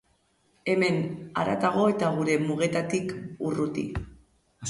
[0.71, 0.95] Hemen,
[1.41, 3.13] haratago eta gure mugetatik
[3.51, 3.87] urruti.